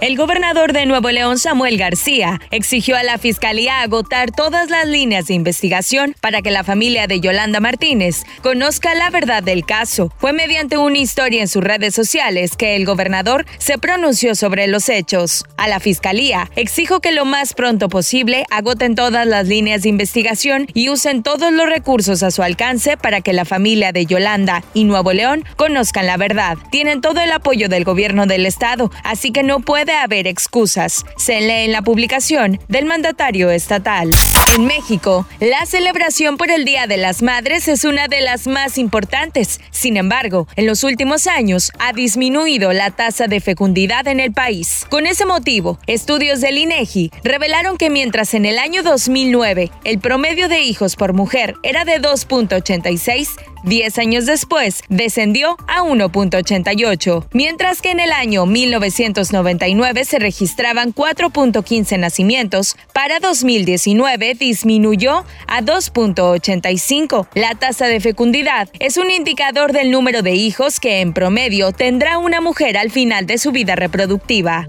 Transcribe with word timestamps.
El 0.00 0.16
gobernador 0.16 0.72
de 0.72 0.86
Nuevo 0.86 1.10
León, 1.10 1.40
Samuel 1.40 1.76
García, 1.76 2.40
exigió 2.52 2.96
a 2.96 3.02
la 3.02 3.18
Fiscalía 3.18 3.80
agotar 3.80 4.30
todas 4.30 4.70
las 4.70 4.86
líneas 4.86 5.26
de 5.26 5.34
investigación 5.34 6.14
para 6.20 6.40
que 6.40 6.52
la 6.52 6.62
familia 6.62 7.08
de 7.08 7.18
Yolanda 7.18 7.58
Martínez 7.58 8.22
conozca 8.40 8.94
la 8.94 9.10
verdad 9.10 9.42
del 9.42 9.66
caso. 9.66 10.12
Fue 10.18 10.32
mediante 10.32 10.78
una 10.78 10.98
historia 10.98 11.40
en 11.40 11.48
sus 11.48 11.64
redes 11.64 11.96
sociales 11.96 12.56
que 12.56 12.76
el 12.76 12.86
gobernador 12.86 13.44
se 13.58 13.76
pronunció 13.76 14.36
sobre 14.36 14.68
los 14.68 14.88
hechos. 14.88 15.44
A 15.56 15.66
la 15.66 15.80
Fiscalía 15.80 16.48
exijo 16.54 17.00
que 17.00 17.10
lo 17.10 17.24
más 17.24 17.52
pronto 17.52 17.88
posible 17.88 18.44
agoten 18.52 18.94
todas 18.94 19.26
las 19.26 19.48
líneas 19.48 19.82
de 19.82 19.88
investigación 19.88 20.68
y 20.74 20.90
usen 20.90 21.24
todos 21.24 21.50
los 21.52 21.68
recursos 21.68 22.22
a 22.22 22.30
su 22.30 22.44
alcance 22.44 22.96
para 22.96 23.20
que 23.20 23.32
la 23.32 23.44
familia 23.44 23.90
de 23.90 24.06
Yolanda 24.06 24.62
y 24.74 24.84
Nuevo 24.84 25.12
León 25.12 25.44
conozcan 25.56 26.06
la 26.06 26.16
verdad. 26.16 26.56
Tienen 26.70 27.00
todo 27.00 27.20
el 27.20 27.32
apoyo 27.32 27.68
del 27.68 27.82
gobierno 27.82 28.26
del 28.26 28.46
estado, 28.46 28.92
así 29.02 29.32
que 29.32 29.42
no 29.42 29.58
puede 29.88 30.00
haber 30.00 30.26
excusas. 30.26 31.06
Se 31.16 31.40
lee 31.40 31.64
en 31.64 31.72
la 31.72 31.80
publicación 31.80 32.60
del 32.68 32.84
mandatario 32.84 33.50
estatal. 33.50 34.10
En 34.54 34.66
México, 34.66 35.26
la 35.40 35.64
celebración 35.64 36.36
por 36.36 36.50
el 36.50 36.66
Día 36.66 36.86
de 36.86 36.98
las 36.98 37.22
Madres 37.22 37.68
es 37.68 37.84
una 37.84 38.06
de 38.06 38.20
las 38.20 38.46
más 38.46 38.76
importantes. 38.76 39.60
Sin 39.70 39.96
embargo, 39.96 40.46
en 40.56 40.66
los 40.66 40.84
últimos 40.84 41.26
años 41.26 41.72
ha 41.78 41.94
disminuido 41.94 42.74
la 42.74 42.90
tasa 42.90 43.28
de 43.28 43.40
fecundidad 43.40 44.06
en 44.08 44.20
el 44.20 44.32
país. 44.32 44.84
Con 44.90 45.06
ese 45.06 45.24
motivo, 45.24 45.78
estudios 45.86 46.42
del 46.42 46.58
INEGI 46.58 47.10
revelaron 47.24 47.78
que 47.78 47.88
mientras 47.88 48.34
en 48.34 48.44
el 48.44 48.58
año 48.58 48.82
2009 48.82 49.70
el 49.84 50.00
promedio 50.00 50.48
de 50.48 50.60
hijos 50.60 50.96
por 50.96 51.14
mujer 51.14 51.54
era 51.62 51.86
de 51.86 51.98
2.86, 52.00 53.28
10 53.64 53.98
años 53.98 54.26
después 54.26 54.82
descendió 54.88 55.56
a 55.66 55.82
1.88, 55.82 57.26
mientras 57.32 57.82
que 57.82 57.90
en 57.90 58.00
el 58.00 58.12
año 58.12 58.46
1999 58.46 59.77
se 60.04 60.18
registraban 60.18 60.94
4.15 60.94 61.98
nacimientos, 61.98 62.76
para 62.92 63.20
2019 63.20 64.34
disminuyó 64.34 65.24
a 65.46 65.62
2.85. 65.62 67.28
La 67.34 67.54
tasa 67.54 67.86
de 67.86 68.00
fecundidad 68.00 68.68
es 68.80 68.96
un 68.96 69.10
indicador 69.10 69.72
del 69.72 69.90
número 69.90 70.22
de 70.22 70.34
hijos 70.34 70.80
que 70.80 71.00
en 71.00 71.12
promedio 71.12 71.72
tendrá 71.72 72.18
una 72.18 72.40
mujer 72.40 72.76
al 72.76 72.90
final 72.90 73.26
de 73.26 73.38
su 73.38 73.52
vida 73.52 73.76
reproductiva. 73.76 74.68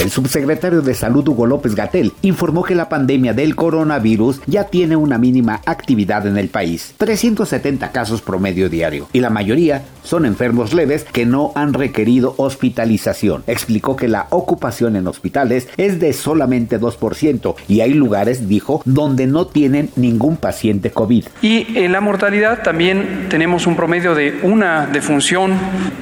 El 0.00 0.10
subsecretario 0.10 0.80
de 0.80 0.94
Salud 0.94 1.28
Hugo 1.28 1.44
López 1.44 1.74
Gatel 1.74 2.14
informó 2.22 2.62
que 2.62 2.74
la 2.74 2.88
pandemia 2.88 3.34
del 3.34 3.54
coronavirus 3.54 4.40
ya 4.46 4.64
tiene 4.64 4.96
una 4.96 5.18
mínima 5.18 5.60
actividad 5.66 6.26
en 6.26 6.38
el 6.38 6.48
país, 6.48 6.94
370 6.96 7.92
casos 7.92 8.22
promedio 8.22 8.70
diario, 8.70 9.08
y 9.12 9.20
la 9.20 9.28
mayoría 9.28 9.82
son 10.02 10.24
enfermos 10.24 10.72
leves 10.72 11.04
que 11.04 11.26
no 11.26 11.52
han 11.54 11.74
requerido 11.74 12.34
hospitalización. 12.38 13.44
Explicó 13.46 13.94
que 13.94 14.08
la 14.08 14.26
ocupación 14.30 14.96
en 14.96 15.06
hospitales 15.06 15.68
es 15.76 16.00
de 16.00 16.14
solamente 16.14 16.80
2% 16.80 17.54
y 17.68 17.82
hay 17.82 17.92
lugares, 17.92 18.48
dijo, 18.48 18.80
donde 18.86 19.26
no 19.26 19.48
tienen 19.48 19.90
ningún 19.96 20.38
paciente 20.38 20.90
COVID. 20.92 21.26
Y 21.42 21.76
en 21.76 21.92
la 21.92 22.00
mortalidad 22.00 22.62
también 22.62 23.26
tenemos 23.28 23.66
un 23.66 23.76
promedio 23.76 24.14
de 24.14 24.40
una 24.44 24.86
defunción 24.86 25.52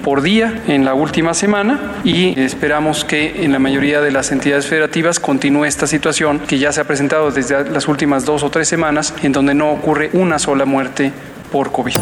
por 0.05 0.21
día 0.21 0.63
en 0.69 0.85
la 0.85 0.93
última 0.93 1.33
semana 1.33 1.99
y 2.05 2.39
esperamos 2.39 3.03
que 3.03 3.43
en 3.43 3.51
la 3.51 3.59
mayoría 3.59 3.88
de 3.97 4.11
las 4.11 4.31
entidades 4.31 4.67
federativas 4.67 5.19
continúe 5.19 5.65
esta 5.65 5.87
situación 5.87 6.39
que 6.39 6.59
ya 6.59 6.71
se 6.71 6.81
ha 6.81 6.83
presentado 6.83 7.31
desde 7.31 7.67
las 7.71 7.87
últimas 7.87 8.23
dos 8.23 8.43
o 8.43 8.51
tres 8.51 8.67
semanas, 8.67 9.15
en 9.23 9.31
donde 9.31 9.55
no 9.55 9.71
ocurre 9.71 10.11
una 10.13 10.37
sola 10.37 10.65
muerte 10.65 11.11
por 11.51 11.71
COVID. 11.71 11.95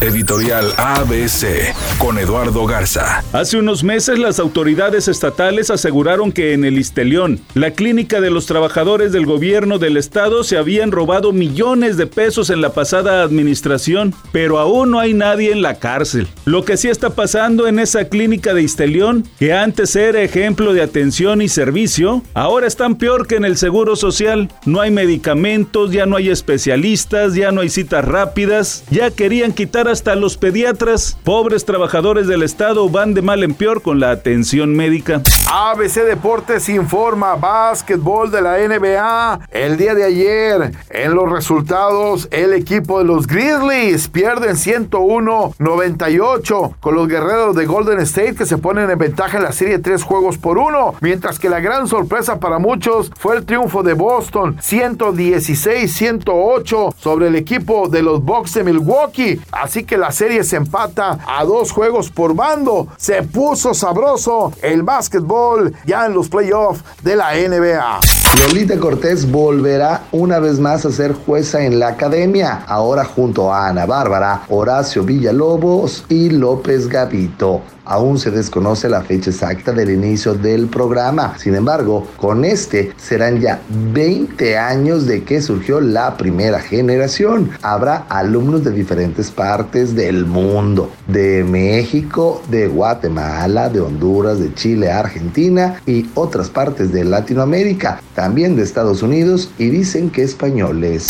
Editorial 0.00 0.72
ABC 0.78 1.74
con 1.98 2.16
Eduardo 2.16 2.64
Garza. 2.64 3.22
Hace 3.34 3.58
unos 3.58 3.84
meses 3.84 4.18
las 4.18 4.38
autoridades 4.38 5.08
estatales 5.08 5.68
aseguraron 5.70 6.32
que 6.32 6.54
en 6.54 6.64
el 6.64 6.78
Istelión, 6.78 7.38
la 7.52 7.72
clínica 7.72 8.22
de 8.22 8.30
los 8.30 8.46
trabajadores 8.46 9.12
del 9.12 9.26
gobierno 9.26 9.78
del 9.78 9.98
estado, 9.98 10.42
se 10.42 10.56
habían 10.56 10.90
robado 10.90 11.32
millones 11.32 11.98
de 11.98 12.06
pesos 12.06 12.48
en 12.48 12.62
la 12.62 12.72
pasada 12.72 13.22
administración, 13.22 14.14
pero 14.32 14.58
aún 14.58 14.92
no 14.92 15.00
hay 15.00 15.12
nadie 15.12 15.52
en 15.52 15.60
la 15.60 15.74
cárcel. 15.74 16.28
Lo 16.46 16.64
que 16.64 16.78
sí 16.78 16.88
está 16.88 17.10
pasando 17.10 17.66
en 17.66 17.78
esa 17.78 18.06
clínica 18.06 18.54
de 18.54 18.62
Istelión, 18.62 19.28
que 19.38 19.52
antes 19.52 19.94
era 19.96 20.22
ejemplo 20.22 20.72
de 20.72 20.80
atención 20.80 21.42
y 21.42 21.50
servicio, 21.50 22.22
ahora 22.32 22.66
están 22.66 22.96
peor 22.96 23.26
que 23.26 23.36
en 23.36 23.44
el 23.44 23.58
Seguro 23.58 23.96
Social. 23.96 24.48
No 24.64 24.80
hay 24.80 24.90
medicamentos, 24.90 25.92
ya 25.92 26.06
no 26.06 26.16
hay 26.16 26.30
especialistas, 26.30 27.34
ya 27.34 27.52
no 27.52 27.60
hay 27.60 27.68
citas 27.68 28.02
rápidas, 28.02 28.84
ya 28.90 29.10
querían 29.10 29.52
quitar 29.52 29.89
hasta 29.90 30.14
los 30.14 30.36
pediatras. 30.36 31.18
Pobres 31.24 31.64
trabajadores 31.64 32.26
del 32.26 32.42
Estado 32.42 32.88
van 32.88 33.14
de 33.14 33.22
mal 33.22 33.42
en 33.42 33.54
peor 33.54 33.82
con 33.82 34.00
la 34.00 34.10
atención 34.10 34.74
médica. 34.74 35.22
ABC 35.52 36.04
Deportes 36.04 36.68
informa 36.68 37.34
básquetbol 37.34 38.30
de 38.30 38.40
la 38.40 38.58
NBA. 38.58 39.40
El 39.50 39.76
día 39.76 39.96
de 39.96 40.04
ayer, 40.04 40.70
en 40.90 41.12
los 41.12 41.28
resultados, 41.28 42.28
el 42.30 42.52
equipo 42.52 43.00
de 43.00 43.04
los 43.04 43.26
Grizzlies 43.26 44.06
pierden 44.06 44.54
101-98 44.54 46.74
con 46.78 46.94
los 46.94 47.08
guerreros 47.08 47.56
de 47.56 47.66
Golden 47.66 47.98
State 47.98 48.36
que 48.36 48.46
se 48.46 48.58
ponen 48.58 48.90
en 48.90 48.98
ventaja 48.98 49.38
en 49.38 49.42
la 49.42 49.50
serie 49.50 49.80
tres 49.80 50.04
juegos 50.04 50.38
por 50.38 50.56
uno. 50.56 50.94
Mientras 51.00 51.40
que 51.40 51.48
la 51.48 51.58
gran 51.58 51.88
sorpresa 51.88 52.38
para 52.38 52.60
muchos 52.60 53.10
fue 53.18 53.36
el 53.36 53.44
triunfo 53.44 53.82
de 53.82 53.94
Boston 53.94 54.56
116-108 54.58 56.94
sobre 56.96 57.26
el 57.26 57.34
equipo 57.34 57.88
de 57.88 58.02
los 58.02 58.22
Bucks 58.22 58.54
de 58.54 58.62
Milwaukee. 58.62 59.40
Así 59.50 59.82
que 59.82 59.98
la 59.98 60.12
serie 60.12 60.44
se 60.44 60.54
empata 60.54 61.18
a 61.26 61.44
dos 61.44 61.72
juegos 61.72 62.08
por 62.08 62.36
bando. 62.36 62.86
Se 62.98 63.24
puso 63.24 63.74
sabroso 63.74 64.52
el 64.62 64.84
básquetbol 64.84 65.39
ya 65.86 66.06
en 66.06 66.14
los 66.14 66.28
playoffs 66.28 66.84
de 67.02 67.16
la 67.16 67.32
NBA. 67.34 68.00
Lolita 68.46 68.78
Cortés 68.78 69.30
volverá 69.30 70.02
una 70.12 70.38
vez 70.38 70.58
más 70.58 70.86
a 70.86 70.92
ser 70.92 71.12
jueza 71.12 71.64
en 71.64 71.78
la 71.78 71.88
academia, 71.88 72.64
ahora 72.66 73.04
junto 73.04 73.52
a 73.52 73.68
Ana 73.68 73.86
Bárbara, 73.86 74.42
Horacio 74.48 75.02
Villalobos 75.02 76.04
y 76.08 76.30
López 76.30 76.88
Gavito. 76.88 77.60
Aún 77.84 78.20
se 78.20 78.30
desconoce 78.30 78.88
la 78.88 79.02
fecha 79.02 79.30
exacta 79.30 79.72
del 79.72 79.90
inicio 79.90 80.34
del 80.34 80.68
programa. 80.68 81.34
Sin 81.38 81.56
embargo, 81.56 82.06
con 82.16 82.44
este 82.44 82.92
serán 82.96 83.40
ya 83.40 83.60
20 83.68 84.56
años 84.56 85.06
de 85.06 85.24
que 85.24 85.42
surgió 85.42 85.80
la 85.80 86.16
primera 86.16 86.60
generación. 86.60 87.50
Habrá 87.62 88.06
alumnos 88.08 88.62
de 88.62 88.70
diferentes 88.70 89.32
partes 89.32 89.96
del 89.96 90.24
mundo, 90.24 90.88
de 91.08 91.42
México, 91.42 92.42
de 92.48 92.68
Guatemala, 92.68 93.68
de 93.68 93.80
Honduras, 93.80 94.38
de 94.38 94.54
Chile, 94.54 94.92
Argentina 95.30 95.80
y 95.86 96.06
otras 96.14 96.50
partes 96.50 96.92
de 96.92 97.04
Latinoamérica, 97.04 98.02
también 98.14 98.56
de 98.56 98.62
Estados 98.62 99.02
Unidos 99.02 99.50
y 99.58 99.68
dicen 99.68 100.10
que 100.10 100.22
españoles. 100.22 101.06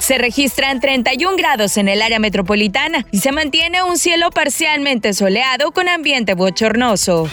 Se 0.00 0.18
registran 0.18 0.80
31 0.80 1.36
grados 1.36 1.76
en 1.76 1.88
el 1.88 2.00
área 2.02 2.18
metropolitana 2.18 3.04
y 3.10 3.18
se 3.18 3.32
mantiene 3.32 3.82
un 3.82 3.98
cielo 3.98 4.30
parcialmente 4.30 5.12
soleado 5.12 5.72
con 5.72 5.88
ambiente 5.88 6.34
bochornoso. 6.34 7.28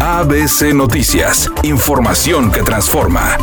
ABC 0.00 0.74
Noticias, 0.74 1.48
información 1.62 2.50
que 2.50 2.62
transforma. 2.62 3.38